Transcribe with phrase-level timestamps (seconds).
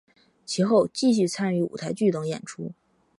[0.47, 2.73] 其后继续参与舞台剧等演出。